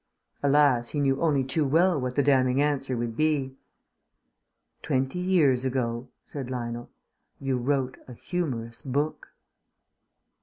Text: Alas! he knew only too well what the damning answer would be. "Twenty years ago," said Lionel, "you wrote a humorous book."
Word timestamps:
Alas! 0.41 0.89
he 0.89 0.99
knew 0.99 1.21
only 1.21 1.43
too 1.43 1.63
well 1.63 2.01
what 2.01 2.15
the 2.15 2.23
damning 2.23 2.59
answer 2.59 2.97
would 2.97 3.15
be. 3.15 3.55
"Twenty 4.81 5.19
years 5.19 5.63
ago," 5.63 6.07
said 6.23 6.49
Lionel, 6.49 6.89
"you 7.39 7.59
wrote 7.59 7.99
a 8.07 8.13
humorous 8.15 8.81
book." 8.81 9.27